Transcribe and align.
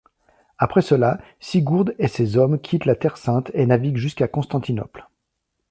Après 0.57 0.81
cela, 0.81 1.19
Sigurd 1.39 1.93
et 1.99 2.07
ses 2.07 2.35
hommes 2.35 2.59
quittent 2.59 2.85
la 2.87 2.95
Terre 2.95 3.17
sainte 3.17 3.51
et 3.53 3.67
naviguent 3.67 3.97
jusqu'à 3.97 4.27
Constantinople. 4.27 5.07